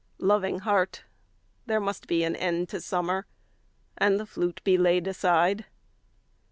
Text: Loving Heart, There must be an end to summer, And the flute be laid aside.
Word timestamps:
Loving 0.17 0.61
Heart, 0.61 1.03
There 1.67 1.79
must 1.79 2.07
be 2.07 2.23
an 2.23 2.35
end 2.35 2.69
to 2.69 2.81
summer, 2.81 3.27
And 3.95 4.19
the 4.19 4.25
flute 4.25 4.59
be 4.63 4.75
laid 4.75 5.05
aside. 5.05 5.65